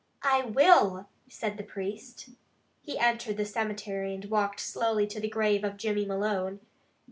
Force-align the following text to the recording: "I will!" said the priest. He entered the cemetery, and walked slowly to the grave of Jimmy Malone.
"I 0.23 0.43
will!" 0.43 1.05
said 1.29 1.57
the 1.57 1.63
priest. 1.63 2.29
He 2.81 2.97
entered 2.97 3.37
the 3.37 3.45
cemetery, 3.45 4.15
and 4.15 4.25
walked 4.25 4.59
slowly 4.59 5.05
to 5.05 5.19
the 5.19 5.29
grave 5.29 5.63
of 5.63 5.77
Jimmy 5.77 6.07
Malone. 6.07 6.59